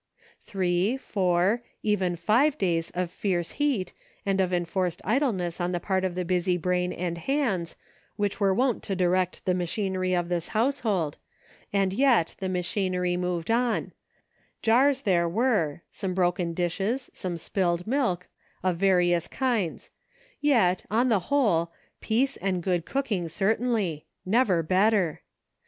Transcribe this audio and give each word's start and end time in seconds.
Three, 0.41 0.97
four, 0.97 1.61
even 1.83 2.15
five 2.15 2.57
days 2.57 2.89
of 2.95 3.11
fierce 3.11 3.51
heat, 3.51 3.93
and 4.25 4.41
of 4.41 4.51
enforced 4.51 4.99
idleness 5.05 5.61
on 5.61 5.73
the 5.73 5.79
part 5.79 6.03
of 6.03 6.15
the 6.15 6.25
busy 6.25 6.57
brain 6.57 6.91
and 6.91 7.19
hands, 7.19 7.75
which 8.15 8.39
were 8.39 8.51
wont 8.51 8.81
to 8.81 8.95
direct 8.95 9.45
the 9.45 9.53
machin 9.53 9.93
ery 9.93 10.15
of 10.15 10.27
this 10.27 10.47
household, 10.57 11.17
and 11.71 11.93
yet 11.93 12.35
the 12.39 12.49
machinery 12.49 13.15
moved 13.15 13.51
on; 13.51 13.91
jars 14.63 15.03
there 15.03 15.29
were, 15.29 15.83
some 15.91 16.15
broken 16.15 16.55
dishes, 16.55 17.11
some 17.13 17.37
spilled 17.37 17.85
milk, 17.85 18.25
of 18.63 18.77
various 18.77 19.27
kinds, 19.27 19.91
yet, 20.39 20.83
on 20.89 21.09
the 21.09 21.19
whole, 21.29 21.71
peace, 21.99 22.37
and 22.37 22.63
good 22.63 22.85
cooking, 22.87 23.29
certainly; 23.29 24.07
never 24.25 24.63
better. 24.63 25.21